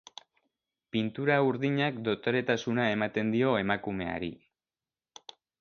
Pintura 0.95 1.35
urdinak 1.49 2.01
dotoretasuna 2.09 2.89
ematen 2.97 3.31
dio 3.37 3.55
emakumeari. 3.65 4.35